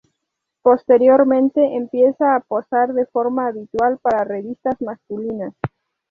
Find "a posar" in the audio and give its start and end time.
2.35-2.91